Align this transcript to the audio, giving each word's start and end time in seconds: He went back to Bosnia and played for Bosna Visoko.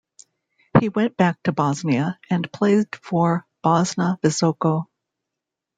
He 0.79 0.89
went 0.89 1.15
back 1.15 1.43
to 1.43 1.51
Bosnia 1.51 2.17
and 2.27 2.51
played 2.51 2.87
for 2.95 3.45
Bosna 3.63 4.17
Visoko. 4.23 4.87